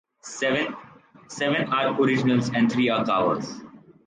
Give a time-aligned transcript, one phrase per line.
[0.23, 0.73] Seven
[1.67, 3.57] are originals and three are covers.